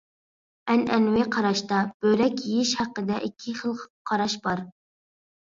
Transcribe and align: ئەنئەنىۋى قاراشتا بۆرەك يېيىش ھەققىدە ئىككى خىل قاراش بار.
ئەنئەنىۋى 0.71 1.25
قاراشتا 1.35 1.81
بۆرەك 2.05 2.41
يېيىش 2.47 2.71
ھەققىدە 2.81 3.21
ئىككى 3.29 3.55
خىل 3.61 3.77
قاراش 4.13 4.39
بار. 4.49 4.65